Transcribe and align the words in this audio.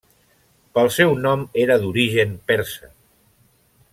Pel 0.77 0.89
seu 0.95 1.11
nom 1.25 1.43
era 1.65 1.77
d'origen 1.85 2.35
persa. 2.49 2.93